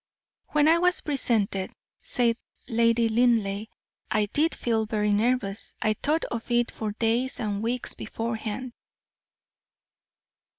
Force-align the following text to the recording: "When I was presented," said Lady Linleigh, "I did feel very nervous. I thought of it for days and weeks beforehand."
"When 0.47 0.67
I 0.67 0.79
was 0.79 1.01
presented," 1.01 1.75
said 2.01 2.35
Lady 2.67 3.07
Linleigh, 3.07 3.67
"I 4.09 4.25
did 4.33 4.55
feel 4.55 4.87
very 4.87 5.11
nervous. 5.11 5.75
I 5.79 5.93
thought 5.93 6.25
of 6.31 6.49
it 6.49 6.71
for 6.71 6.91
days 6.93 7.39
and 7.39 7.61
weeks 7.61 7.93
beforehand." 7.93 8.73